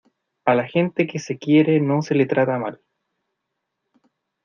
a 0.45 0.55
la 0.55 0.65
gente 0.67 1.05
que 1.05 1.19
se 1.19 1.37
quiere 1.37 1.79
no 1.79 2.01
se 2.01 2.15
la 2.15 2.25
trata 2.25 2.57
mal. 2.57 2.81